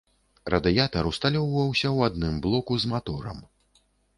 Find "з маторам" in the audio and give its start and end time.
2.85-3.37